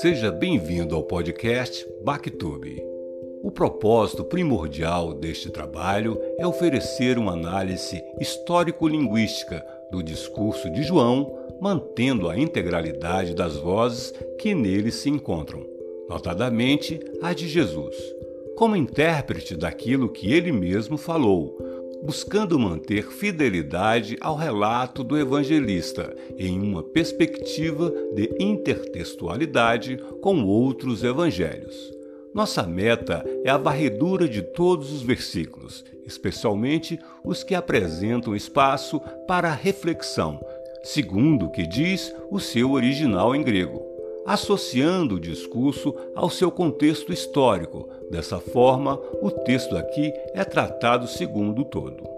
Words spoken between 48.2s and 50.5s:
forma, o texto aqui é